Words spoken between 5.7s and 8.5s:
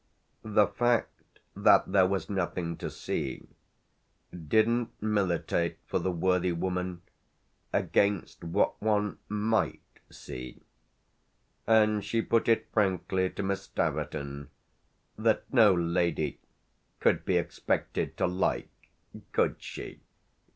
for the worthy woman against